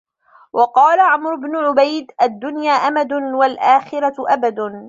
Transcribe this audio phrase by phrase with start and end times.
[0.53, 4.59] وَقَالَ عَمْرُو بْنُ عُبَيْدٍ الدُّنْيَا أَمَدٌ وَالْآخِرَةُ أَبَدٌ